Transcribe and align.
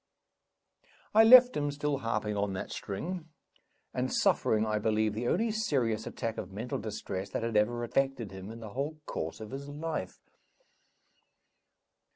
I 1.13 1.23
left 1.23 1.55
him 1.55 1.69
still 1.69 1.99
harping 1.99 2.35
on 2.35 2.53
that 2.53 2.71
string, 2.71 3.29
and 3.93 4.11
suffering, 4.11 4.65
I 4.65 4.79
believe, 4.79 5.13
the 5.13 5.27
only 5.27 5.51
serious 5.51 6.07
attack 6.07 6.39
of 6.39 6.51
mental 6.51 6.79
distress 6.79 7.29
that 7.29 7.43
had 7.43 7.55
ever 7.55 7.83
affected 7.83 8.31
him 8.31 8.49
in 8.49 8.61
the 8.61 8.69
whole 8.71 8.97
course 9.05 9.39
of 9.39 9.51
his 9.51 9.69
life. 9.69 10.17